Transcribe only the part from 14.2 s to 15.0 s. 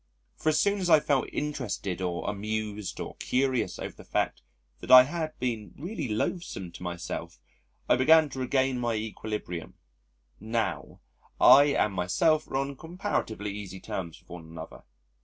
one another.